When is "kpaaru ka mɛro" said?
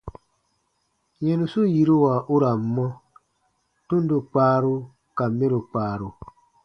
4.29-5.59